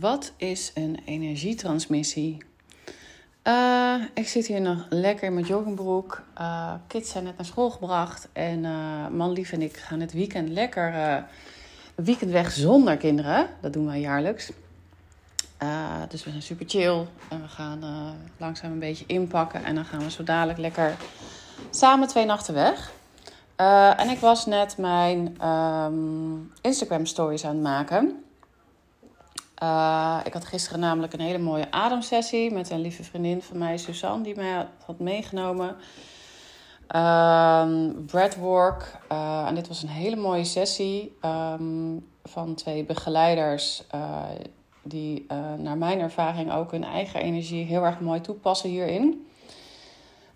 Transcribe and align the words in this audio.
Wat 0.00 0.32
is 0.36 0.70
een 0.74 0.98
energietransmissie? 1.04 2.38
Uh, 3.44 3.94
ik 4.14 4.28
zit 4.28 4.46
hier 4.46 4.60
nog 4.60 4.86
lekker 4.88 5.26
in 5.26 5.34
mijn 5.34 5.46
joggingbroek. 5.46 6.22
Uh, 6.40 6.72
kids 6.86 7.10
zijn 7.10 7.24
net 7.24 7.36
naar 7.36 7.46
school 7.46 7.70
gebracht. 7.70 8.28
En 8.32 8.64
uh, 8.64 9.08
man 9.08 9.32
lief 9.32 9.52
en 9.52 9.62
ik 9.62 9.76
gaan 9.76 10.00
het 10.00 10.12
weekend 10.12 10.48
lekker 10.48 11.24
weekend 11.94 12.30
weg 12.30 12.50
zonder 12.50 12.96
kinderen. 12.96 13.46
Dat 13.60 13.72
doen 13.72 13.86
wij 13.86 14.00
jaarlijks. 14.00 14.52
dus 16.08 16.24
we 16.24 16.30
zijn 16.30 16.42
super 16.42 16.68
chill. 16.68 17.06
En 17.28 17.40
we 17.40 17.48
gaan 17.48 17.80
langzaam 18.36 18.72
een 18.72 18.78
beetje 18.78 19.04
inpakken. 19.06 19.64
En 19.64 19.74
dan 19.74 19.84
gaan 19.84 20.00
we 20.00 20.10
zo 20.10 20.24
dadelijk 20.24 20.58
lekker 20.58 20.96
samen 21.70 22.08
twee 22.08 22.24
nachten 22.24 22.54
weg. 22.54 22.92
en 23.96 24.08
ik 24.08 24.18
was 24.18 24.46
net 24.46 24.76
mijn 24.76 25.48
um, 25.48 26.52
Instagram 26.60 27.06
stories 27.06 27.44
aan 27.44 27.54
het 27.54 27.62
maken. 27.62 28.22
Uh, 29.62 30.20
ik 30.24 30.32
had 30.32 30.44
gisteren 30.44 30.80
namelijk 30.80 31.12
een 31.12 31.20
hele 31.20 31.38
mooie 31.38 31.70
ademsessie 31.70 32.50
met 32.50 32.70
een 32.70 32.80
lieve 32.80 33.04
vriendin 33.04 33.42
van 33.42 33.58
mij, 33.58 33.76
Suzanne, 33.76 34.24
die 34.24 34.34
mij 34.36 34.66
had 34.84 34.98
meegenomen. 34.98 35.76
Uh, 36.96 37.68
breathwork. 38.06 38.98
Uh, 39.12 39.44
en 39.46 39.54
dit 39.54 39.68
was 39.68 39.82
een 39.82 39.88
hele 39.88 40.16
mooie 40.16 40.44
sessie 40.44 41.16
um, 41.24 42.06
van 42.24 42.54
twee 42.54 42.84
begeleiders. 42.84 43.84
Uh, 43.94 44.22
die 44.82 45.26
naar 45.56 45.78
mijn 45.78 46.00
ervaring 46.00 46.52
ook 46.52 46.70
hun 46.70 46.84
eigen 46.84 47.20
energie 47.20 47.64
heel 47.64 47.84
erg 47.84 48.00
mooi 48.00 48.20
toepassen 48.20 48.70
hierin. 48.70 49.26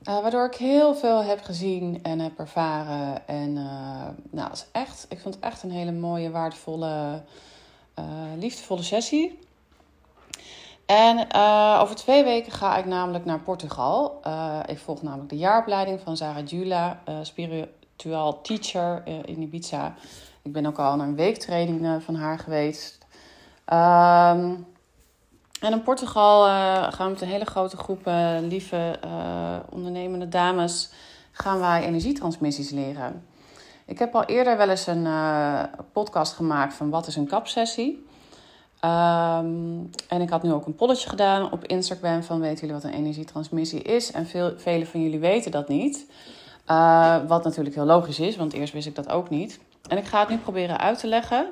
waardoor 0.04 0.46
ik 0.46 0.54
heel 0.54 0.94
veel 0.94 1.22
heb 1.22 1.42
gezien 1.42 2.02
en 2.02 2.18
heb 2.18 2.38
ervaren. 2.38 3.28
En 3.28 3.52
nou, 4.30 4.48
het 4.48 4.52
is 4.52 4.66
echt, 4.72 5.06
ik 5.08 5.20
vond 5.20 5.34
het 5.34 5.44
echt 5.44 5.62
een 5.62 5.70
hele 5.70 5.92
mooie, 5.92 6.30
waardevolle 6.30 7.22
liefdevolle 8.38 8.82
sessie. 8.82 9.38
En 10.86 11.26
uh, 11.34 11.78
over 11.82 11.96
twee 11.96 12.24
weken 12.24 12.52
ga 12.52 12.76
ik 12.76 12.84
namelijk 12.84 13.24
naar 13.24 13.40
Portugal. 13.40 14.20
Uh, 14.26 14.58
ik 14.66 14.78
volg 14.78 15.02
namelijk 15.02 15.28
de 15.28 15.36
jaaropleiding 15.36 16.00
van 16.00 16.16
Sarah 16.16 16.46
Jula, 16.46 17.02
spiritual 17.22 18.40
teacher 18.40 19.02
in 19.06 19.42
Ibiza. 19.42 19.94
Ik 20.42 20.52
ben 20.52 20.66
ook 20.66 20.78
al 20.78 20.96
naar 20.96 21.06
een 21.06 21.16
weektraining 21.16 22.02
van 22.02 22.14
haar 22.14 22.38
geweest. 22.38 22.98
Um, 23.66 24.66
en 25.60 25.72
in 25.72 25.82
Portugal 25.82 26.44
gaan 26.90 27.06
we 27.06 27.12
met 27.12 27.20
een 27.20 27.28
hele 27.28 27.44
grote 27.44 27.76
groep 27.76 28.00
lieve 28.40 28.98
ondernemende 29.70 30.28
dames 30.28 30.90
gaan 31.32 31.58
wij 31.58 31.84
energietransmissies 31.84 32.70
leren. 32.70 33.26
Ik 33.92 33.98
heb 33.98 34.14
al 34.14 34.24
eerder 34.24 34.56
wel 34.56 34.68
eens 34.68 34.86
een 34.86 35.04
uh, 35.04 35.62
podcast 35.92 36.32
gemaakt 36.32 36.74
van 36.74 36.90
wat 36.90 37.06
is 37.06 37.16
een 37.16 37.26
kapsessie. 37.26 38.06
Um, 38.84 39.90
en 40.08 40.20
ik 40.20 40.30
had 40.30 40.42
nu 40.42 40.52
ook 40.52 40.66
een 40.66 40.74
polletje 40.74 41.08
gedaan 41.08 41.52
op 41.52 41.64
Instagram 41.64 42.22
van 42.22 42.40
weten 42.40 42.60
jullie 42.60 42.82
wat 42.82 42.84
een 42.84 42.98
energietransmissie 42.98 43.82
is? 43.82 44.12
En 44.12 44.26
veel, 44.26 44.52
vele 44.56 44.86
van 44.86 45.02
jullie 45.02 45.18
weten 45.18 45.50
dat 45.50 45.68
niet. 45.68 46.06
Uh, 46.70 47.16
wat 47.26 47.44
natuurlijk 47.44 47.74
heel 47.74 47.84
logisch 47.84 48.18
is, 48.18 48.36
want 48.36 48.52
eerst 48.52 48.72
wist 48.72 48.86
ik 48.86 48.94
dat 48.94 49.08
ook 49.08 49.30
niet. 49.30 49.60
En 49.88 49.98
ik 49.98 50.04
ga 50.04 50.20
het 50.20 50.28
nu 50.28 50.38
proberen 50.38 50.78
uit 50.78 50.98
te 50.98 51.06
leggen. 51.06 51.46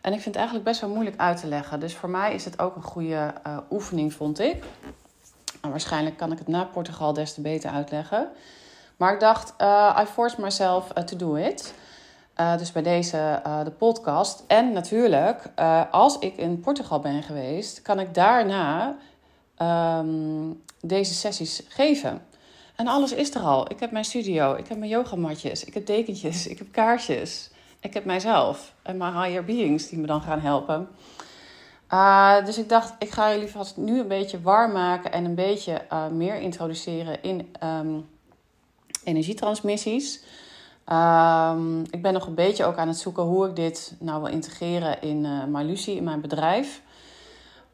En 0.00 0.12
ik 0.12 0.20
vind 0.20 0.24
het 0.24 0.36
eigenlijk 0.36 0.64
best 0.64 0.80
wel 0.80 0.90
moeilijk 0.90 1.16
uit 1.16 1.40
te 1.40 1.46
leggen. 1.46 1.80
Dus 1.80 1.94
voor 1.94 2.10
mij 2.10 2.34
is 2.34 2.44
het 2.44 2.58
ook 2.58 2.76
een 2.76 2.82
goede 2.82 3.34
uh, 3.46 3.58
oefening, 3.70 4.12
vond 4.12 4.40
ik. 4.40 4.64
En 5.60 5.70
waarschijnlijk 5.70 6.16
kan 6.16 6.32
ik 6.32 6.38
het 6.38 6.48
na 6.48 6.64
Portugal 6.64 7.12
des 7.12 7.34
te 7.34 7.40
beter 7.40 7.70
uitleggen. 7.70 8.28
Maar 8.96 9.12
ik 9.12 9.20
dacht, 9.20 9.54
I 10.00 10.04
force 10.06 10.40
myself 10.40 10.88
to 10.88 11.16
do 11.16 11.34
it. 11.34 11.74
Uh, 12.40 12.58
dus 12.58 12.72
bij 12.72 12.82
deze 12.82 13.42
uh, 13.46 13.64
de 13.64 13.70
podcast. 13.70 14.44
En 14.46 14.72
natuurlijk, 14.72 15.50
uh, 15.58 15.82
als 15.90 16.18
ik 16.18 16.36
in 16.36 16.60
Portugal 16.60 17.00
ben 17.00 17.22
geweest, 17.22 17.82
kan 17.82 18.00
ik 18.00 18.14
daarna 18.14 18.96
um, 19.98 20.62
deze 20.80 21.14
sessies 21.14 21.62
geven. 21.68 22.22
En 22.76 22.86
alles 22.86 23.12
is 23.12 23.34
er 23.34 23.40
al. 23.40 23.70
Ik 23.70 23.80
heb 23.80 23.90
mijn 23.90 24.04
studio, 24.04 24.54
ik 24.54 24.68
heb 24.68 24.78
mijn 24.78 24.90
yogamatjes, 24.90 25.64
ik 25.64 25.74
heb 25.74 25.86
dekentjes, 25.86 26.46
ik 26.46 26.58
heb 26.58 26.66
kaarsjes. 26.70 27.50
Ik 27.80 27.94
heb 27.94 28.04
mijzelf 28.04 28.74
en 28.82 28.96
mijn 28.96 29.22
higher 29.22 29.44
beings 29.44 29.88
die 29.88 29.98
me 29.98 30.06
dan 30.06 30.20
gaan 30.20 30.40
helpen. 30.40 30.88
dus 32.44 32.58
ik 32.58 32.68
dacht, 32.68 32.94
ik 32.98 33.10
ga 33.10 33.32
jullie 33.32 33.48
vast 33.48 33.76
nu 33.76 34.00
een 34.00 34.08
beetje 34.08 34.40
warm 34.40 34.72
maken 34.72 35.12
en 35.12 35.24
een 35.24 35.34
beetje 35.34 35.82
meer 36.12 36.36
introduceren 36.36 37.22
in 37.22 37.54
um, 37.64 38.08
energietransmissies. 39.04 40.22
Um, 40.92 41.82
ik 41.90 42.02
ben 42.02 42.12
nog 42.12 42.26
een 42.26 42.34
beetje 42.34 42.64
ook 42.64 42.76
aan 42.76 42.88
het 42.88 42.98
zoeken 42.98 43.22
hoe 43.22 43.48
ik 43.48 43.56
dit 43.56 43.96
nou 44.00 44.22
wil 44.22 44.32
integreren 44.32 45.02
in 45.02 45.24
uh, 45.24 45.86
in 45.86 46.04
mijn 46.04 46.20
bedrijf. 46.20 46.82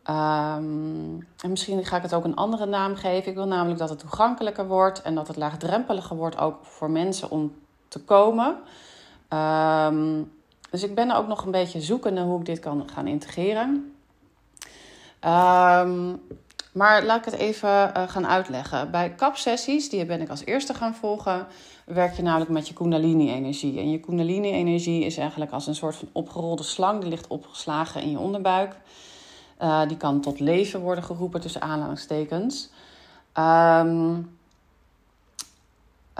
Um, 0.05 1.27
en 1.43 1.51
misschien 1.51 1.85
ga 1.85 1.97
ik 1.97 2.03
het 2.03 2.15
ook 2.15 2.25
een 2.25 2.37
andere 2.37 2.67
naam 2.67 2.95
geven. 2.95 3.29
Ik 3.31 3.35
wil 3.35 3.47
namelijk 3.47 3.79
dat 3.79 3.89
het 3.89 3.99
toegankelijker 3.99 4.67
wordt 4.67 5.03
en 5.03 5.15
dat 5.15 5.29
het 5.29 5.37
laagdrempeliger 5.37 6.17
wordt 6.17 6.39
ook 6.39 6.65
voor 6.65 6.91
mensen 6.91 7.31
om 7.31 7.55
te 7.89 8.01
komen. 8.05 8.57
Um, 9.29 10.33
dus 10.71 10.83
ik 10.83 10.95
ben 10.95 11.11
er 11.11 11.17
ook 11.17 11.29
nog 11.29 11.45
een 11.45 11.51
beetje 11.51 11.81
zoekende 11.81 12.21
hoe 12.21 12.39
ik 12.39 12.45
dit 12.45 12.59
kan 12.59 12.89
gaan 12.95 13.07
integreren. 13.07 13.95
Um, 15.25 16.23
maar 16.73 17.05
laat 17.05 17.19
ik 17.19 17.25
het 17.25 17.41
even 17.41 17.69
uh, 17.69 18.09
gaan 18.09 18.27
uitleggen. 18.27 18.91
Bij 18.91 19.15
kapsessies, 19.15 19.89
die 19.89 20.05
ben 20.05 20.21
ik 20.21 20.29
als 20.29 20.45
eerste 20.45 20.75
gaan 20.75 20.95
volgen, 20.95 21.47
werk 21.85 22.17
je 22.17 22.23
namelijk 22.23 22.51
met 22.51 22.69
je 22.69 22.75
kundalini-energie. 22.75 23.79
En 23.79 23.91
je 23.91 24.01
kundalini-energie 24.01 25.05
is 25.05 25.17
eigenlijk 25.17 25.51
als 25.51 25.67
een 25.67 25.75
soort 25.75 25.97
van 25.97 26.09
opgerolde 26.13 26.63
slang. 26.63 27.01
Die 27.01 27.11
ligt 27.11 27.27
opgeslagen 27.27 28.03
in 28.03 28.11
je 28.11 28.19
onderbuik. 28.19 28.77
Uh, 29.63 29.87
die 29.89 29.97
kan 29.97 30.21
tot 30.21 30.41
leven 30.41 30.81
worden 30.81 31.05
geroepen 31.05 31.41
tussen 31.41 31.63
aanhalingstekens. 31.63 32.71
Um, 33.39 34.39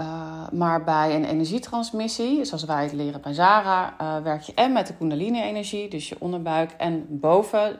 uh, 0.01 0.49
maar 0.51 0.83
bij 0.83 1.15
een 1.15 1.25
energietransmissie, 1.25 2.45
zoals 2.45 2.63
wij 2.63 2.83
het 2.83 2.93
leren 2.93 3.21
bij 3.21 3.33
Zara, 3.33 3.95
uh, 4.01 4.17
werk 4.23 4.41
je 4.41 4.53
en 4.53 4.71
met 4.71 4.87
de 4.87 4.93
kundalini-energie, 4.93 5.89
dus 5.89 6.09
je 6.09 6.15
onderbuik, 6.19 6.71
en 6.71 7.05
boven 7.09 7.77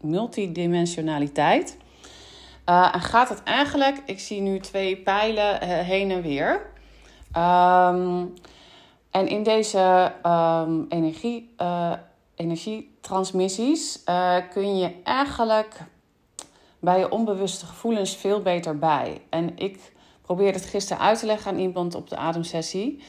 multidimensionaliteit. 0.00 1.76
Uh, 2.68 2.94
en 2.94 3.00
gaat 3.00 3.28
het 3.28 3.42
eigenlijk, 3.42 4.02
ik 4.04 4.20
zie 4.20 4.40
nu 4.40 4.60
twee 4.60 4.96
pijlen 4.96 5.62
heen 5.84 6.10
en 6.10 6.22
weer. 6.22 6.70
Um, 7.36 8.34
en 9.10 9.28
in 9.28 9.42
deze 9.42 10.12
um, 10.26 10.86
energie, 10.88 11.54
energietransmissies 12.34 14.02
kun 14.50 14.76
je 14.76 14.94
eigenlijk 15.04 15.80
bij 16.78 16.98
je 16.98 17.10
onbewuste 17.10 17.66
gevoelens 17.66 18.16
veel 18.16 18.42
beter 18.42 18.78
bij. 18.78 19.20
En 19.28 19.58
ik 19.58 19.92
probeerde 20.34 20.58
het 20.58 20.68
gisteren 20.68 21.02
uit 21.02 21.18
te 21.18 21.26
leggen 21.26 21.52
aan 21.52 21.58
iemand 21.58 21.94
op 21.94 22.08
de 22.08 22.16
ademsessie. 22.16 23.02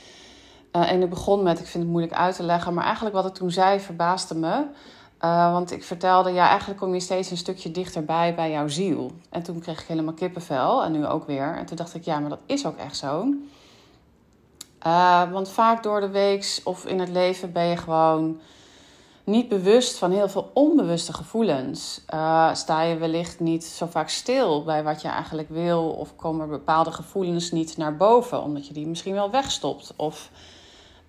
Uh, 0.76 0.92
en 0.92 1.02
ik 1.02 1.10
begon 1.10 1.44
met, 1.44 1.60
ik 1.60 1.66
vind 1.66 1.84
het 1.84 1.92
moeilijk 1.92 2.14
uit 2.14 2.36
te 2.36 2.44
leggen, 2.44 2.74
maar 2.74 2.84
eigenlijk 2.84 3.16
wat 3.16 3.26
ik 3.26 3.34
toen 3.34 3.52
zei 3.52 3.80
verbaasde 3.80 4.36
me. 4.36 4.66
Uh, 5.22 5.52
want 5.52 5.72
ik 5.72 5.84
vertelde, 5.84 6.32
ja, 6.32 6.48
eigenlijk 6.48 6.80
kom 6.80 6.94
je 6.94 7.00
steeds 7.00 7.32
een 7.32 7.38
stukje 7.38 7.72
dichterbij 7.72 8.36
bij 8.36 8.52
jouw 8.52 8.68
ziel. 8.68 9.12
En 9.30 9.44
toen 9.44 9.60
kreeg 9.60 9.82
ik 9.82 9.88
helemaal 9.88 10.14
kippenvel 10.14 10.84
en 10.84 10.92
nu 10.92 11.06
ook 11.06 11.28
weer. 11.28 11.56
En 11.58 11.66
toen 11.66 11.78
dacht 11.78 11.96
ik, 11.96 12.04
ja, 12.04 12.20
maar 12.20 12.30
dat 12.30 12.40
is 12.46 12.66
ook 12.66 12.78
echt 12.78 12.98
zo. 12.98 13.34
Uh, 14.88 15.32
want 15.32 15.50
vaak 15.50 15.84
door 15.84 16.00
de 16.00 16.10
week 16.10 16.62
of 16.64 16.86
in 16.86 17.00
het 17.00 17.10
leven 17.10 17.52
ben 17.52 17.66
je 17.66 17.78
gewoon 17.78 18.40
niet 19.24 19.50
bewust 19.50 19.98
van 19.98 20.12
heel 20.12 20.30
veel 20.30 20.52
onbewuste 20.54 21.14
gevoelens. 21.14 22.02
Uh, 22.14 22.54
sta 22.54 22.82
je 22.82 22.98
wellicht 22.98 23.40
niet 23.40 23.66
zo 23.66 23.86
vaak 23.86 24.10
stil 24.10 24.64
bij 24.64 24.84
wat 24.84 25.02
je 25.02 25.08
eigenlijk 25.08 25.50
wil, 25.50 25.90
of 25.90 26.16
komen 26.16 26.50
bepaalde 26.50 26.92
gevoelens 26.92 27.52
niet 27.52 27.78
naar 27.78 27.98
boven, 27.98 28.44
omdat 28.44 28.68
je 28.68 28.74
die 28.74 28.88
misschien 28.88 29.14
wel 29.14 29.32
wegstopt 29.32 29.94
of 29.96 30.30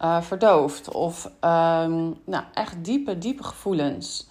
uh, 0.00 0.20
verdooft. 0.20 0.90
Of 0.92 1.24
um, 1.24 2.20
nou, 2.24 2.44
echt 2.54 2.84
diepe, 2.84 3.18
diepe 3.18 3.42
gevoelens. 3.44 4.28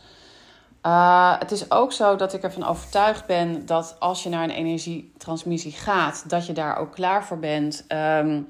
Uh, 0.85 1.39
het 1.39 1.51
is 1.51 1.71
ook 1.71 1.91
zo 1.91 2.15
dat 2.15 2.33
ik 2.33 2.43
ervan 2.43 2.63
overtuigd 2.63 3.25
ben 3.25 3.65
dat 3.65 3.95
als 3.99 4.23
je 4.23 4.29
naar 4.29 4.43
een 4.43 4.49
energietransmissie 4.49 5.71
gaat, 5.71 6.29
dat 6.29 6.45
je 6.45 6.53
daar 6.53 6.77
ook 6.77 6.91
klaar 6.91 7.25
voor 7.25 7.39
bent. 7.39 7.85
Um, 7.87 8.47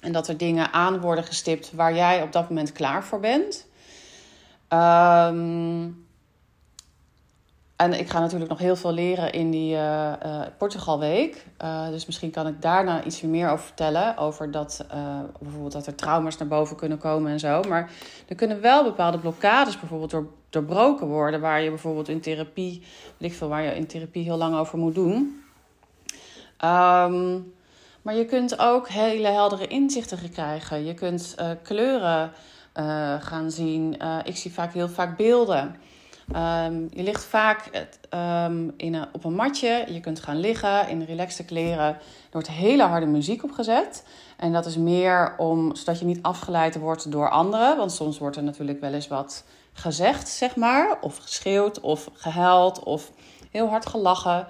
en 0.00 0.12
dat 0.12 0.28
er 0.28 0.36
dingen 0.36 0.72
aan 0.72 1.00
worden 1.00 1.24
gestipt 1.24 1.72
waar 1.72 1.94
jij 1.94 2.22
op 2.22 2.32
dat 2.32 2.48
moment 2.48 2.72
klaar 2.72 3.04
voor 3.04 3.20
bent. 3.20 3.65
Um, 4.68 6.04
en 7.76 7.98
ik 7.98 8.10
ga 8.10 8.20
natuurlijk 8.20 8.50
nog 8.50 8.58
heel 8.58 8.76
veel 8.76 8.92
leren 8.92 9.32
in 9.32 9.50
die 9.50 9.74
uh, 9.74 10.12
uh, 10.26 10.40
Portugalweek. 10.58 11.46
Uh, 11.64 11.88
dus 11.88 12.06
misschien 12.06 12.30
kan 12.30 12.46
ik 12.46 12.62
daarna 12.62 13.04
iets 13.04 13.20
meer 13.20 13.50
over 13.50 13.64
vertellen. 13.64 14.16
Over 14.16 14.50
dat 14.50 14.86
bijvoorbeeld 15.40 15.72
dat 15.72 15.86
er 15.86 15.94
trauma's 15.94 16.38
naar 16.38 16.48
boven 16.48 16.76
kunnen 16.76 16.98
komen 16.98 17.32
en 17.32 17.38
zo. 17.38 17.62
Maar 17.68 17.90
er 18.28 18.34
kunnen 18.34 18.60
wel 18.60 18.84
bepaalde 18.84 19.18
blokkades 19.18 19.78
bijvoorbeeld 19.78 20.10
door, 20.10 20.26
doorbroken 20.50 21.06
worden. 21.06 21.40
Waar 21.40 21.62
je 21.62 21.68
bijvoorbeeld 21.68 22.08
in 22.08 22.20
therapie, 22.20 22.82
weet 23.16 23.30
ik 23.30 23.36
veel, 23.36 23.48
waar 23.48 23.62
je 23.62 23.74
in 23.74 23.86
therapie 23.86 24.24
heel 24.24 24.36
lang 24.36 24.56
over 24.56 24.78
moet 24.78 24.94
doen. 24.94 25.42
Um, 26.64 27.54
maar 28.02 28.14
je 28.14 28.24
kunt 28.24 28.58
ook 28.58 28.88
hele 28.88 29.28
heldere 29.28 29.66
inzichten 29.66 30.30
krijgen. 30.30 30.84
Je 30.84 30.94
kunt 30.94 31.34
kleuren 31.62 32.32
uh, 32.78 33.14
gaan 33.20 33.50
zien. 33.50 33.96
Uh, 34.02 34.18
ik 34.24 34.36
zie 34.36 34.52
vaak 34.52 34.72
heel 34.72 34.88
vaak 34.88 35.16
beelden. 35.16 35.76
Ehm, 36.32 36.82
je 36.90 37.02
ligt 37.02 37.24
vaak 37.24 37.86
um, 38.14 38.74
in 38.76 38.94
een, 38.94 39.06
op 39.12 39.24
een 39.24 39.34
matje. 39.34 39.84
Je 39.88 40.00
kunt 40.00 40.20
gaan 40.20 40.40
liggen 40.40 40.88
in 40.88 41.02
relaxte 41.02 41.44
kleren. 41.44 41.86
Er 41.86 41.98
wordt 42.30 42.48
hele 42.48 42.82
harde 42.82 43.06
muziek 43.06 43.44
opgezet. 43.44 44.04
En 44.36 44.52
dat 44.52 44.66
is 44.66 44.76
meer 44.76 45.34
om, 45.36 45.74
zodat 45.74 45.98
je 45.98 46.04
niet 46.04 46.22
afgeleid 46.22 46.78
wordt 46.78 47.12
door 47.12 47.30
anderen. 47.30 47.76
Want 47.76 47.92
soms 47.92 48.18
wordt 48.18 48.36
er 48.36 48.42
natuurlijk 48.42 48.80
wel 48.80 48.92
eens 48.92 49.08
wat 49.08 49.44
gezegd, 49.72 50.28
zeg 50.28 50.56
maar. 50.56 50.98
Of 51.00 51.16
geschreeuwd, 51.16 51.80
of 51.80 52.10
gehuild, 52.12 52.82
of 52.82 53.12
heel 53.50 53.68
hard 53.68 53.86
gelachen. 53.86 54.46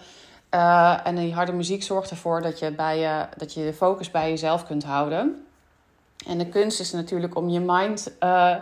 Uh, 0.55 1.07
en 1.07 1.17
die 1.17 1.35
harde 1.35 1.53
muziek 1.53 1.83
zorgt 1.83 2.11
ervoor 2.11 2.43
dat 2.43 2.59
je, 2.59 2.73
bij 2.73 2.99
je, 2.99 3.27
dat 3.37 3.55
je 3.55 3.65
de 3.65 3.73
focus 3.73 4.11
bij 4.11 4.31
jezelf 4.31 4.67
kunt 4.67 4.85
houden. 4.85 5.46
En 6.27 6.39
de 6.39 6.49
kunst 6.49 6.81
is 6.81 6.93
natuurlijk 6.93 7.37
om 7.37 7.49
je 7.49 7.61
mind 7.61 8.17
uh, 8.21 8.55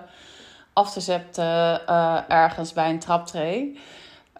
af 0.72 0.92
te 0.92 1.00
zetten 1.00 1.80
uh, 1.88 2.18
ergens 2.28 2.72
bij 2.72 2.90
een 2.90 2.98
traptree. 2.98 3.78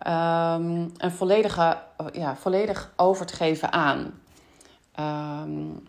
Um, 0.07 0.93
en 0.97 1.13
volledige, 1.13 1.79
ja, 2.13 2.37
volledig 2.37 2.93
over 2.97 3.27
te 3.27 3.35
geven 3.35 3.73
aan. 3.73 4.21
Um, 5.01 5.83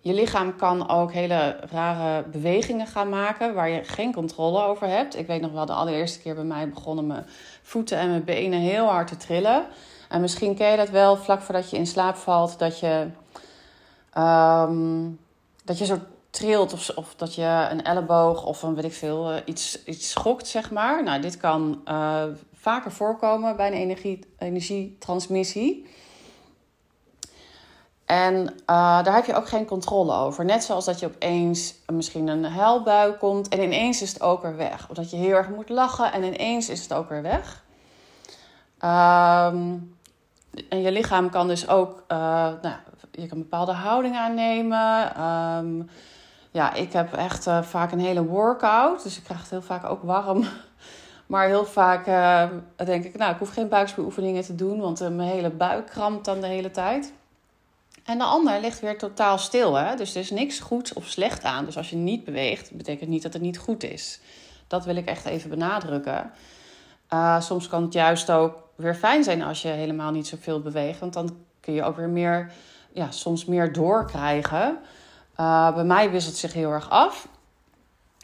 je 0.00 0.14
lichaam 0.14 0.56
kan 0.56 0.88
ook 0.88 1.12
hele 1.12 1.58
rare 1.70 2.22
bewegingen 2.22 2.86
gaan 2.86 3.08
maken 3.08 3.54
waar 3.54 3.68
je 3.68 3.84
geen 3.84 4.12
controle 4.12 4.62
over 4.62 4.88
hebt. 4.88 5.16
Ik 5.16 5.26
weet 5.26 5.40
nog 5.40 5.52
wel 5.52 5.66
de 5.66 5.72
allereerste 5.72 6.20
keer 6.20 6.34
bij 6.34 6.44
mij 6.44 6.68
begonnen 6.68 7.06
mijn 7.06 7.26
voeten 7.62 7.98
en 7.98 8.08
mijn 8.08 8.24
benen 8.24 8.60
heel 8.60 8.86
hard 8.86 9.08
te 9.08 9.16
trillen. 9.16 9.66
En 10.08 10.20
misschien 10.20 10.54
ken 10.54 10.70
je 10.70 10.76
dat 10.76 10.90
wel 10.90 11.16
vlak 11.16 11.40
voordat 11.40 11.70
je 11.70 11.76
in 11.76 11.86
slaap 11.86 12.16
valt, 12.16 12.58
dat 12.58 12.80
je, 12.80 13.06
um, 14.18 15.18
dat 15.66 15.78
je 15.78 15.84
zo 15.84 15.98
trilt 16.30 16.72
of, 16.72 16.90
of 16.94 17.14
dat 17.14 17.34
je 17.34 17.66
een 17.70 17.84
elleboog 17.84 18.44
of 18.44 18.62
een 18.62 18.74
weet 18.74 18.84
ik 18.84 18.92
veel, 18.92 19.32
uh, 19.32 19.38
iets, 19.44 19.84
iets 19.84 20.10
schokt, 20.10 20.46
zeg 20.46 20.70
maar. 20.70 21.02
Nou, 21.02 21.20
dit 21.20 21.36
kan 21.36 21.82
uh, 21.88 22.22
vaker 22.54 22.92
voorkomen 22.92 23.56
bij 23.56 23.66
een 23.66 23.72
energie, 23.72 24.24
energietransmissie. 24.38 25.86
En 28.04 28.36
uh, 28.42 29.04
daar 29.04 29.14
heb 29.14 29.24
je 29.24 29.34
ook 29.34 29.48
geen 29.48 29.66
controle 29.66 30.14
over. 30.14 30.44
Net 30.44 30.64
zoals 30.64 30.84
dat 30.84 30.98
je 30.98 31.06
opeens 31.06 31.74
misschien 31.92 32.28
een 32.28 32.44
huilbui 32.44 33.12
komt 33.12 33.48
en 33.48 33.62
ineens 33.62 34.02
is 34.02 34.12
het 34.12 34.22
ook 34.22 34.42
weer 34.42 34.56
weg. 34.56 34.88
Of 34.90 34.96
dat 34.96 35.10
je 35.10 35.16
heel 35.16 35.34
erg 35.34 35.48
moet 35.48 35.68
lachen 35.68 36.12
en 36.12 36.22
ineens 36.22 36.68
is 36.68 36.82
het 36.82 36.92
ook 36.92 37.08
weer 37.08 37.22
weg. 37.22 37.64
Um, 38.84 39.96
en 40.68 40.80
je 40.80 40.92
lichaam 40.92 41.30
kan 41.30 41.48
dus 41.48 41.68
ook, 41.68 42.04
nou, 42.08 42.76
je 43.16 43.26
kan 43.26 43.36
een 43.36 43.42
bepaalde 43.42 43.72
houding 43.72 44.16
aannemen. 44.16 45.22
Um, 45.22 45.88
ja, 46.50 46.74
ik 46.74 46.92
heb 46.92 47.12
echt 47.12 47.46
uh, 47.46 47.62
vaak 47.62 47.92
een 47.92 48.00
hele 48.00 48.24
workout, 48.24 49.02
dus 49.02 49.16
ik 49.16 49.24
krijg 49.24 49.40
het 49.40 49.50
heel 49.50 49.62
vaak 49.62 49.84
ook 49.84 50.02
warm. 50.02 50.44
Maar 51.26 51.46
heel 51.46 51.64
vaak 51.64 52.06
uh, 52.06 52.44
denk 52.76 53.04
ik, 53.04 53.18
nou, 53.18 53.32
ik 53.32 53.38
hoef 53.38 53.52
geen 53.52 53.68
buikspieroefeningen 53.68 54.42
te 54.42 54.54
doen, 54.54 54.80
want 54.80 55.00
mijn 55.00 55.28
hele 55.28 55.50
buik 55.50 55.86
krampt 55.86 56.24
dan 56.24 56.40
de 56.40 56.46
hele 56.46 56.70
tijd. 56.70 57.12
En 58.04 58.18
de 58.18 58.24
ander 58.24 58.60
ligt 58.60 58.80
weer 58.80 58.98
totaal 58.98 59.38
stil. 59.38 59.74
Hè? 59.74 59.96
Dus 59.96 60.14
er 60.14 60.20
is 60.20 60.30
niks 60.30 60.60
goed 60.60 60.92
of 60.92 61.06
slecht 61.06 61.44
aan. 61.44 61.64
Dus 61.64 61.76
als 61.76 61.90
je 61.90 61.96
niet 61.96 62.24
beweegt, 62.24 62.76
betekent 62.76 63.10
niet 63.10 63.22
dat 63.22 63.32
het 63.32 63.42
niet 63.42 63.58
goed 63.58 63.82
is. 63.82 64.20
Dat 64.66 64.84
wil 64.84 64.96
ik 64.96 65.06
echt 65.06 65.24
even 65.24 65.50
benadrukken. 65.50 66.30
Soms 67.38 67.68
kan 67.68 67.82
het 67.82 67.92
juist 67.92 68.30
ook 68.30 68.54
weer 68.74 68.94
fijn 68.94 69.24
zijn 69.24 69.42
als 69.42 69.62
je 69.62 69.68
helemaal 69.68 70.10
niet 70.10 70.26
zoveel 70.26 70.60
beweegt. 70.60 70.98
Want 70.98 71.12
dan 71.12 71.36
kun 71.60 71.74
je 71.74 71.82
ook 71.82 71.96
weer 71.96 72.08
meer, 72.08 72.52
ja, 72.96 73.10
soms 73.10 73.44
meer 73.44 73.72
doorkrijgen. 73.72 74.78
Uh, 75.40 75.74
bij 75.74 75.84
mij 75.84 76.10
wisselt 76.10 76.34
zich 76.34 76.52
heel 76.52 76.70
erg 76.70 76.90
af. 76.90 77.28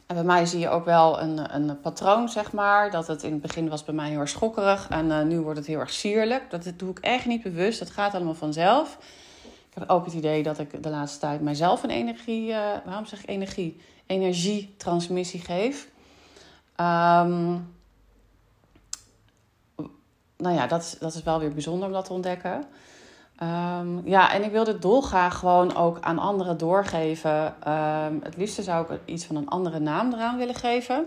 En 0.06 0.14
bij 0.14 0.24
mij 0.24 0.46
zie 0.46 0.58
je 0.58 0.68
ook 0.68 0.84
wel 0.84 1.20
een, 1.20 1.54
een 1.54 1.80
patroon, 1.80 2.28
zeg 2.28 2.52
maar. 2.52 2.90
Dat 2.90 3.06
het 3.06 3.22
in 3.22 3.32
het 3.32 3.40
begin 3.40 3.68
was 3.68 3.84
bij 3.84 3.94
mij 3.94 4.08
heel 4.08 4.20
erg 4.20 4.28
schokkerig. 4.28 4.88
En 4.88 5.06
uh, 5.06 5.22
nu 5.22 5.40
wordt 5.40 5.58
het 5.58 5.66
heel 5.66 5.78
erg 5.78 5.90
sierlijk. 5.90 6.50
Dat 6.50 6.72
doe 6.76 6.90
ik 6.90 6.98
echt 6.98 7.26
niet 7.26 7.42
bewust. 7.42 7.78
Dat 7.78 7.90
gaat 7.90 8.14
allemaal 8.14 8.34
vanzelf. 8.34 8.98
Ik 9.44 9.78
heb 9.78 9.90
ook 9.90 10.04
het 10.04 10.14
idee 10.14 10.42
dat 10.42 10.58
ik 10.58 10.82
de 10.82 10.90
laatste 10.90 11.18
tijd 11.18 11.40
mijzelf 11.40 11.82
een 11.82 11.90
energie, 11.90 12.48
uh, 12.48 12.56
waarom 12.84 13.06
zeg 13.06 13.22
ik 13.22 13.28
energie? 13.28 13.80
Energietransmissie 14.06 15.40
geef. 15.40 15.88
Um, 16.76 17.74
nou 20.36 20.54
ja, 20.54 20.66
dat, 20.66 20.96
dat 21.00 21.14
is 21.14 21.22
wel 21.22 21.38
weer 21.38 21.52
bijzonder 21.52 21.86
om 21.86 21.92
dat 21.92 22.04
te 22.04 22.12
ontdekken. 22.12 22.64
Um, 23.40 24.02
ja, 24.04 24.32
en 24.32 24.44
ik 24.44 24.50
wil 24.50 24.64
dit 24.64 24.82
dolgraag 24.82 25.38
gewoon 25.38 25.76
ook 25.76 26.00
aan 26.00 26.18
anderen 26.18 26.58
doorgeven. 26.58 27.54
Um, 27.68 28.20
het 28.22 28.36
liefste 28.36 28.62
zou 28.62 28.92
ik 28.92 29.00
iets 29.04 29.24
van 29.24 29.36
een 29.36 29.48
andere 29.48 29.78
naam 29.78 30.12
eraan 30.12 30.36
willen 30.36 30.54
geven. 30.54 31.06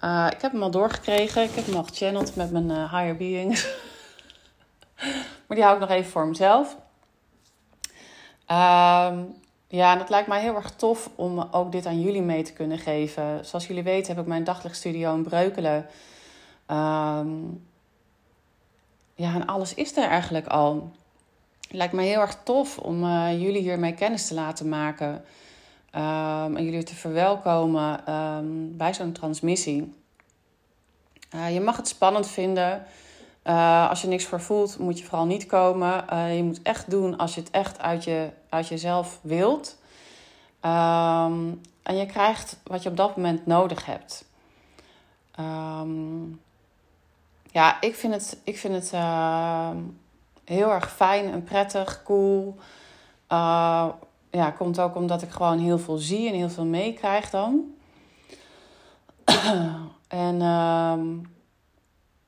Uh, 0.00 0.26
ik 0.30 0.40
heb 0.40 0.52
hem 0.52 0.62
al 0.62 0.70
doorgekregen. 0.70 1.42
Ik 1.42 1.54
heb 1.54 1.66
hem 1.66 1.74
al 1.74 1.84
gechanneld 1.84 2.36
met 2.36 2.50
mijn 2.50 2.70
uh, 2.70 2.92
higher 2.92 3.16
beings. 3.16 3.66
maar 5.46 5.56
die 5.56 5.62
hou 5.62 5.74
ik 5.74 5.80
nog 5.80 5.90
even 5.90 6.10
voor 6.10 6.26
mezelf. 6.26 6.76
Um, 8.48 9.34
ja, 9.68 9.92
en 9.92 9.98
het 9.98 10.08
lijkt 10.08 10.28
mij 10.28 10.40
heel 10.40 10.54
erg 10.54 10.70
tof 10.70 11.10
om 11.14 11.48
ook 11.50 11.72
dit 11.72 11.86
aan 11.86 12.00
jullie 12.00 12.22
mee 12.22 12.42
te 12.42 12.52
kunnen 12.52 12.78
geven. 12.78 13.44
Zoals 13.44 13.66
jullie 13.66 13.82
weten 13.82 14.14
heb 14.14 14.22
ik 14.22 14.28
mijn 14.28 14.44
daglichtstudio 14.44 15.14
in 15.14 15.22
Breukelen. 15.22 15.86
Ja, 19.14 19.34
en 19.34 19.46
alles 19.46 19.74
is 19.74 19.96
er 19.96 20.08
eigenlijk 20.08 20.46
al. 20.46 20.92
Lijkt 21.70 21.92
mij 21.92 22.06
heel 22.06 22.20
erg 22.20 22.38
tof 22.42 22.78
om 22.78 23.04
uh, 23.04 23.40
jullie 23.42 23.62
hiermee 23.62 23.94
kennis 23.94 24.26
te 24.26 24.34
laten 24.34 24.68
maken. 24.68 25.24
Um, 25.94 26.56
en 26.56 26.64
jullie 26.64 26.82
te 26.82 26.94
verwelkomen 26.94 28.14
um, 28.14 28.76
bij 28.76 28.94
zo'n 28.94 29.12
transmissie. 29.12 29.94
Uh, 31.34 31.54
je 31.54 31.60
mag 31.60 31.76
het 31.76 31.88
spannend 31.88 32.26
vinden. 32.28 32.86
Uh, 33.44 33.88
als 33.88 34.02
je 34.02 34.08
niks 34.08 34.24
voor 34.24 34.40
voelt, 34.40 34.78
moet 34.78 34.98
je 34.98 35.04
vooral 35.04 35.26
niet 35.26 35.46
komen. 35.46 36.04
je 36.36 36.42
moet 36.42 36.62
echt 36.62 36.90
doen 36.90 37.16
als 37.16 37.34
je 37.34 37.40
het 37.40 37.50
echt 37.50 37.80
uit, 37.80 38.04
je, 38.04 38.30
uit 38.48 38.68
jezelf 38.68 39.18
wilt. 39.22 39.76
Um, 40.64 41.60
en 41.82 41.96
je 41.96 42.06
krijgt 42.06 42.56
wat 42.64 42.82
je 42.82 42.88
op 42.88 42.96
dat 42.96 43.16
moment 43.16 43.46
nodig 43.46 43.86
hebt. 43.86 44.24
Ja, 47.52 47.80
ik 47.80 47.94
vind 47.94 48.12
het, 48.14 48.38
ik 48.44 48.58
vind 48.58 48.74
het 48.74 48.92
heel 50.46 50.70
erg 50.70 50.92
fijn 50.92 51.32
en 51.32 51.44
prettig, 51.44 52.02
cool. 52.02 52.54
Uh, 53.32 53.88
ja, 54.30 54.50
komt 54.50 54.80
ook 54.80 54.96
omdat 54.96 55.22
ik 55.22 55.30
gewoon 55.30 55.58
heel 55.58 55.78
veel 55.78 55.96
zie 55.96 56.28
en 56.28 56.34
heel 56.34 56.50
veel 56.50 56.64
meekrijg 56.64 57.30
dan. 57.30 57.74
en 60.08 60.34
uh, 60.34 60.98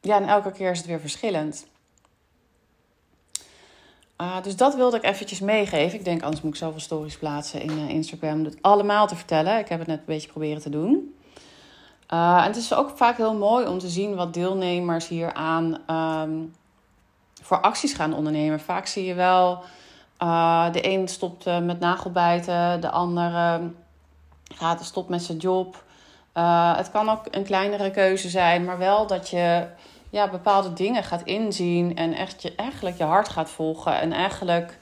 ja, 0.00 0.16
en 0.16 0.28
elke 0.28 0.52
keer 0.52 0.70
is 0.70 0.78
het 0.78 0.86
weer 0.86 1.00
verschillend. 1.00 1.66
Uh, 4.20 4.42
dus 4.42 4.56
dat 4.56 4.74
wilde 4.74 4.96
ik 4.96 5.04
eventjes 5.04 5.40
meegeven. 5.40 5.98
Ik 5.98 6.04
denk, 6.04 6.22
anders 6.22 6.42
moet 6.42 6.52
ik 6.52 6.58
zoveel 6.58 6.80
stories 6.80 7.18
plaatsen 7.18 7.60
in 7.60 7.70
uh, 7.70 7.88
Instagram 7.88 8.38
om 8.38 8.44
het 8.44 8.58
allemaal 8.60 9.06
te 9.06 9.16
vertellen. 9.16 9.58
Ik 9.58 9.68
heb 9.68 9.78
het 9.78 9.88
net 9.88 9.98
een 9.98 10.04
beetje 10.06 10.28
proberen 10.28 10.62
te 10.62 10.70
doen. 10.70 11.14
Uh, 12.12 12.38
en 12.38 12.46
het 12.46 12.56
is 12.56 12.74
ook 12.74 12.90
vaak 12.96 13.16
heel 13.16 13.34
mooi 13.34 13.66
om 13.66 13.78
te 13.78 13.88
zien 13.88 14.14
wat 14.14 14.34
deelnemers 14.34 15.08
hier 15.08 15.32
aan 15.32 15.78
um, 15.90 16.54
voor 17.42 17.60
acties 17.60 17.92
gaan 17.92 18.14
ondernemen. 18.14 18.60
Vaak 18.60 18.86
zie 18.86 19.04
je 19.04 19.14
wel, 19.14 19.62
uh, 20.22 20.72
de 20.72 20.88
een 20.88 21.08
stopt 21.08 21.46
uh, 21.46 21.58
met 21.58 21.80
nagelbijten, 21.80 22.80
de 22.80 22.90
ander 22.90 23.60
gaat 24.54 24.84
stopt 24.84 25.08
met 25.08 25.22
zijn 25.22 25.38
job. 25.38 25.84
het 26.76 26.90
kan 26.90 27.08
ook 27.08 27.22
een 27.30 27.44
kleinere 27.44 27.90
keuze 27.90 28.28
zijn, 28.28 28.64
maar 28.64 28.78
wel 28.78 29.06
dat 29.06 29.28
je 29.28 29.66
ja, 30.10 30.28
bepaalde 30.28 30.72
dingen 30.72 31.04
gaat 31.04 31.22
inzien 31.22 31.96
en 31.96 32.12
echt 32.12 32.42
je, 32.42 32.54
eigenlijk 32.54 32.96
je 32.96 33.04
hart 33.04 33.28
gaat 33.28 33.50
volgen. 33.50 34.00
En 34.00 34.12
eigenlijk 34.12 34.78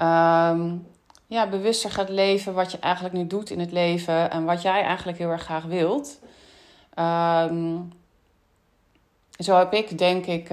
um, 0.00 0.86
ja, 1.26 1.46
bewuster 1.48 1.90
gaat 1.90 2.08
leven 2.08 2.54
wat 2.54 2.72
je 2.72 2.78
eigenlijk 2.78 3.14
nu 3.14 3.26
doet 3.26 3.50
in 3.50 3.60
het 3.60 3.72
leven 3.72 4.30
en 4.30 4.44
wat 4.44 4.62
jij 4.62 4.82
eigenlijk 4.82 5.18
heel 5.18 5.30
erg 5.30 5.42
graag 5.42 5.64
wilt. 5.64 6.20
Um, 6.98 7.92
zo 9.38 9.58
heb 9.58 9.72
ik, 9.72 9.98
denk 9.98 10.26
ik, 10.26 10.48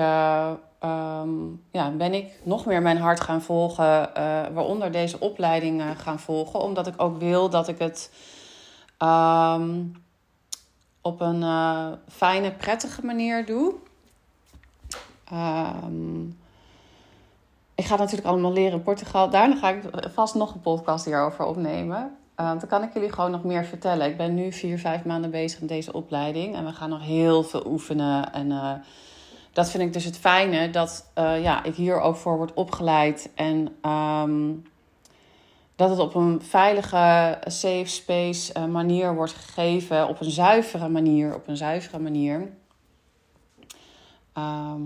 um, 0.84 1.64
ja, 1.72 1.90
ben 1.92 2.14
ik 2.14 2.40
nog 2.44 2.66
meer 2.66 2.82
mijn 2.82 2.98
hart 2.98 3.22
gaan 3.22 3.42
volgen, 3.42 3.86
uh, 3.86 4.42
waaronder 4.54 4.92
deze 4.92 5.20
opleiding 5.20 5.82
uh, 5.82 5.90
gaan 5.98 6.20
volgen, 6.20 6.62
omdat 6.62 6.88
ik 6.88 6.94
ook 6.98 7.20
wil 7.20 7.50
dat 7.50 7.68
ik 7.68 7.80
het 7.80 8.12
um, 9.00 9.96
op 11.02 11.22
een 11.22 11.44
fijne, 12.08 12.52
prettige 12.52 13.06
manier 13.06 13.46
doe. 13.46 13.74
ik 17.76 17.86
ga 17.86 17.96
natuurlijk 17.96 18.28
allemaal 18.28 18.54
leren 18.54 18.78
in 18.78 18.84
Portugal. 18.84 19.30
Daarna 19.30 19.56
ga 19.56 19.70
ik 19.70 19.84
vast 20.14 20.36
nog 20.36 20.54
een 20.54 20.62
podcast 20.62 21.06
hierover 21.06 21.46
opnemen. 21.46 22.18
Dan 22.36 22.68
kan 22.68 22.84
ik 22.84 22.94
jullie 22.94 23.12
gewoon 23.12 23.32
nog 23.32 23.44
meer 23.44 23.66
vertellen. 23.66 24.08
Ik 24.08 24.18
ben 24.18 24.34
nu 24.34 24.52
vier, 24.52 24.80
vijf 24.80 25.06
maanden 25.06 25.32
bezig 25.32 25.60
met 25.60 25.70
deze 25.70 25.94
opleiding. 25.94 26.56
En 26.56 26.66
we 26.66 26.72
gaan 26.72 26.90
nog 26.90 27.02
heel 27.02 27.44
veel 27.44 27.66
oefenen. 27.66 28.34
En 28.34 28.52
dat 29.54 29.70
vind 29.70 29.84
ik 29.84 29.94
dus 29.94 30.04
het 30.04 30.18
fijne. 30.18 30.70
Dat 30.70 31.12
uh, 31.18 31.44
ja, 31.44 31.64
ik 31.64 31.76
hier 31.76 32.00
ook 32.00 32.16
voor 32.16 32.38
word 32.38 32.54
opgeleid. 32.54 33.30
En 33.36 33.76
um, 33.92 34.64
dat 35.76 35.90
het 35.90 36.00
op 36.00 36.16
een 36.16 36.42
veilige, 36.42 37.38
safe 37.46 37.86
space 37.86 38.68
manier 38.68 39.16
wordt 39.16 39.34
gegeven. 39.34 40.08
Op 40.08 40.22
een 40.22 40.32
zuivere 40.32 40.90
manier. 40.90 41.36
Op 41.36 41.48
een 41.48 41.58
zuivere 41.58 42.00
manier. 42.00 42.52
Ehm, 44.34 44.82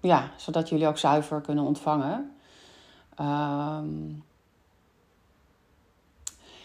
ja, 0.00 0.30
zodat 0.36 0.68
jullie 0.68 0.86
ook 0.86 0.98
zuiver 0.98 1.40
kunnen 1.40 1.64
ontvangen. 1.64 2.36
Ehm, 3.14 4.06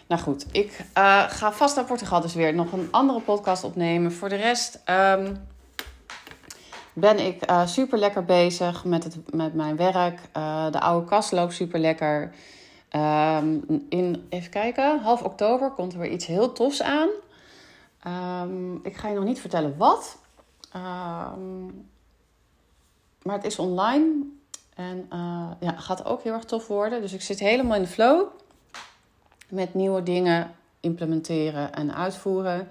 nou 0.08 0.22
goed, 0.22 0.46
ik 0.52 0.86
uh, 0.98 1.24
ga 1.30 1.52
vast 1.52 1.76
naar 1.76 1.86
Portugal 1.86 2.22
dus 2.22 2.34
weer 2.34 2.54
nog 2.54 2.72
een 2.72 2.88
andere 2.92 3.20
podcast 3.20 3.64
opnemen. 3.64 4.12
Voor 4.12 4.30
de 4.30 4.36
rest 4.36 4.82
ben 7.00 7.26
ik 7.26 7.50
uh, 7.50 7.68
super 7.68 7.98
lekker 7.98 8.26
bezig 8.26 8.86
met, 8.86 9.04
het, 9.04 9.34
met 9.34 9.54
mijn 9.54 9.76
werk. 9.76 10.20
Uh, 10.38 10.72
de 10.72 10.80
oude 10.80 11.08
kast 11.08 11.32
loopt 11.32 11.54
super 11.54 11.80
lekker. 11.80 12.34
Um, 12.96 13.86
in, 13.90 14.28
even 14.30 14.50
kijken, 14.50 15.00
half 15.00 15.24
oktober 15.24 15.72
komt 15.72 15.94
er 15.94 16.00
weer 16.00 16.12
iets 16.12 16.26
heel 16.26 16.52
tofs 16.52 16.82
aan. 16.82 17.10
Um, 18.08 18.80
ik 18.84 18.96
ga 18.96 19.08
je 19.08 19.16
nog 19.16 19.24
niet 19.24 19.40
vertellen 19.40 19.78
wat. 19.78 20.18
maar 23.22 23.36
het 23.36 23.44
is 23.44 23.60
online. 23.60 24.26
En 24.76 25.10
uh, 25.14 25.52
ja, 25.60 25.72
gaat 25.72 26.06
ook 26.06 26.24
heel 26.24 26.34
erg 26.34 26.44
tof 26.44 26.68
worden. 26.68 27.02
Dus 27.02 27.14
ik 27.14 27.22
zit 27.22 27.40
helemaal 27.40 27.76
in 27.76 27.82
de 27.82 27.88
flow. 27.88 28.28
Met 29.50 29.74
nieuwe 29.74 30.04
dingen 30.04 30.52
implementeren 30.80 31.74
en 31.74 31.96
uitvoeren. 31.96 32.68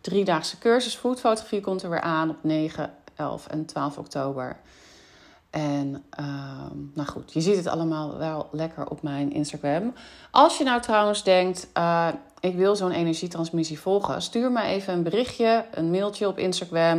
Driedaagse 0.00 0.58
cursus 0.58 0.94
foodfotografie 0.94 1.60
komt 1.60 1.82
er 1.82 1.90
weer 1.90 2.00
aan 2.00 2.30
op 2.30 2.36
9, 2.40 2.94
11 3.16 3.46
en 3.46 3.64
12 3.64 3.98
oktober. 3.98 4.56
En 5.50 6.04
uh, 6.20 6.26
nou 6.94 7.08
goed, 7.08 7.32
je 7.32 7.40
ziet 7.40 7.56
het 7.56 7.66
allemaal 7.66 8.18
wel 8.18 8.48
lekker 8.50 8.90
op 8.90 9.02
mijn 9.02 9.32
Instagram. 9.32 9.92
Als 10.30 10.58
je 10.58 10.64
nou 10.64 10.80
trouwens 10.80 11.22
denkt, 11.22 11.68
uh, 11.78 12.08
ik 12.40 12.54
wil 12.54 12.76
zo'n 12.76 12.90
energietransmissie 12.90 13.80
volgen, 13.80 14.22
stuur 14.22 14.52
me 14.52 14.62
even 14.62 14.94
een 14.94 15.02
berichtje, 15.02 15.64
een 15.70 15.90
mailtje 15.90 16.28
op 16.28 16.38
Instagram. 16.38 16.98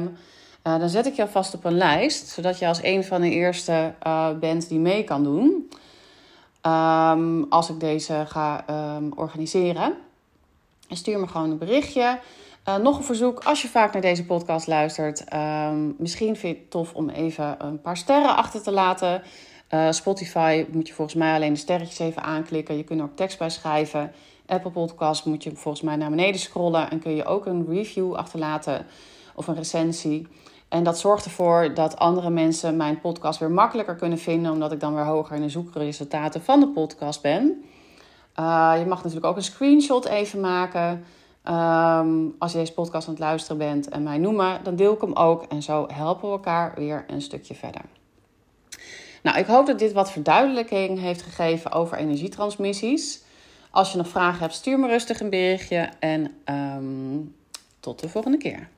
Uh, 0.64 0.80
dan 0.80 0.90
zet 0.90 1.06
ik 1.06 1.16
jou 1.16 1.30
vast 1.30 1.54
op 1.54 1.66
een 1.66 1.78
lijst, 1.78 2.28
zodat 2.28 2.60
je 2.60 2.68
als 2.68 2.84
een 2.84 3.04
van 3.04 3.22
de 3.22 3.30
eerste 3.30 3.94
uh, 4.08 4.30
bent 4.40 4.70
die 4.70 4.80
mee 4.80 5.04
kan 5.04 5.24
doen. 5.24 5.70
Um, 6.62 7.46
als 7.50 7.70
ik 7.70 7.80
deze 7.80 8.24
ga 8.28 8.66
um, 8.96 9.12
organiseren. 9.16 9.94
En 10.88 10.98
stuur 10.98 11.20
me 11.20 11.28
gewoon 11.28 11.50
een 11.50 11.58
berichtje. 11.58 12.20
Uh, 12.70 12.76
nog 12.76 12.98
een 12.98 13.04
verzoek, 13.04 13.44
als 13.44 13.62
je 13.62 13.68
vaak 13.68 13.94
naar 13.94 14.02
deze 14.02 14.26
podcast 14.26 14.68
luistert, 14.68 15.34
um, 15.34 15.96
misschien 15.98 16.36
vind 16.36 16.56
je 16.56 16.62
het 16.62 16.72
tof 16.72 16.94
om 16.94 17.10
even 17.10 17.56
een 17.66 17.82
paar 17.82 17.98
sterren 17.98 18.36
achter 18.36 18.62
te 18.62 18.72
laten. 18.72 19.22
Uh, 19.74 19.92
Spotify 19.92 20.66
moet 20.72 20.88
je 20.88 20.94
volgens 20.94 21.18
mij 21.18 21.36
alleen 21.36 21.54
de 21.54 21.60
sterretjes 21.60 22.00
even 22.00 22.24
aanklikken. 22.24 22.78
Je 22.78 22.84
kunt 22.84 23.00
er 23.00 23.06
ook 23.06 23.16
tekst 23.16 23.38
bij 23.38 23.50
schrijven. 23.50 24.12
Apple 24.46 24.72
Podcast 24.72 25.26
moet 25.26 25.44
je 25.44 25.56
volgens 25.56 25.84
mij 25.84 25.96
naar 25.96 26.10
beneden 26.10 26.40
scrollen 26.40 26.90
en 26.90 27.00
kun 27.00 27.16
je 27.16 27.26
ook 27.26 27.46
een 27.46 27.66
review 27.70 28.14
achterlaten 28.14 28.86
of 29.36 29.48
een 29.48 29.56
recensie. 29.56 30.28
En 30.70 30.84
dat 30.84 31.00
zorgt 31.00 31.26
ervoor 31.26 31.74
dat 31.74 31.98
andere 31.98 32.30
mensen 32.30 32.78
mijn 32.78 33.00
podcast 33.00 33.40
weer 33.40 33.52
makkelijker 33.52 33.96
kunnen 33.96 34.18
vinden, 34.18 34.52
omdat 34.52 34.72
ik 34.72 34.80
dan 34.80 34.96
weer 34.96 35.06
hoger 35.06 35.36
in 35.36 35.42
de 35.42 35.50
zoekresultaten 35.50 36.44
van 36.44 36.60
de 36.60 36.68
podcast 36.68 37.22
ben. 37.22 37.64
Uh, 38.40 38.74
je 38.78 38.86
mag 38.86 38.98
natuurlijk 38.98 39.26
ook 39.26 39.36
een 39.36 39.44
screenshot 39.44 40.06
even 40.06 40.40
maken. 40.40 41.06
Um, 41.50 42.36
als 42.40 42.52
je 42.52 42.58
deze 42.58 42.74
podcast 42.74 43.08
aan 43.08 43.14
het 43.14 43.24
luisteren 43.24 43.58
bent 43.58 43.90
en 43.90 44.04
mij 44.04 44.18
noemen, 44.18 44.64
dan 44.64 44.76
deel 44.76 44.94
ik 44.94 45.02
hem 45.02 45.14
ook. 45.14 45.44
En 45.44 45.62
zo 45.62 45.88
helpen 45.94 46.28
we 46.28 46.36
elkaar 46.36 46.74
weer 46.76 47.06
een 47.08 47.22
stukje 47.22 47.56
verder. 47.56 47.82
Nou, 49.24 49.38
ik 49.38 49.46
hoop 49.46 49.66
dat 49.66 49.80
dit 49.80 49.94
wat 49.94 50.12
verduidelijking 50.12 51.00
heeft 51.00 51.22
gegeven 51.22 51.72
over 51.72 51.98
energietransmissies. 51.98 53.24
Als 53.72 53.92
je 53.92 53.98
nog 53.98 54.08
vragen 54.08 54.40
hebt, 54.40 54.54
stuur 54.54 54.80
me 54.80 54.88
rustig 54.88 55.20
een 55.20 55.30
berichtje. 55.30 55.90
En 56.00 56.32
um, 56.46 57.36
tot 57.80 58.00
de 58.00 58.10
volgende 58.10 58.38
keer. 58.38 58.70